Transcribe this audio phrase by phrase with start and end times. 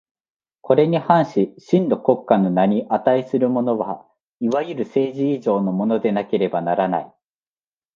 [0.61, 4.07] これに反し真の国家の名に価するものは、
[4.39, 7.13] いわゆる政治以上のものでなければならない。